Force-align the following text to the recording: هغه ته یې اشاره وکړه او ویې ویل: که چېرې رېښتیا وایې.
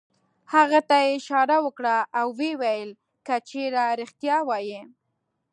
هغه 0.53 0.79
ته 0.89 0.95
یې 1.03 1.09
اشاره 1.17 1.57
وکړه 1.65 1.95
او 2.19 2.27
ویې 2.37 2.53
ویل: 2.61 2.91
که 3.25 3.35
چېرې 3.49 3.85
رېښتیا 3.99 4.37
وایې. 4.49 4.81